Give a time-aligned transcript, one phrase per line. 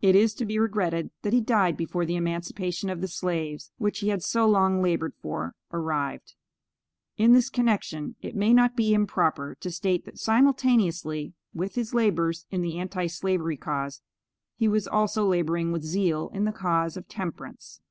[0.00, 3.98] It is to be regretted that he died before the emancipation of the slaves, which
[3.98, 6.32] he had so long labored for, arrived.
[7.18, 12.46] In this connection it may not be improper to state that simultaneously with his labors
[12.50, 14.00] in the Anti slavery cause,
[14.56, 17.82] he was also laboring with zeal in the cause of Temperance.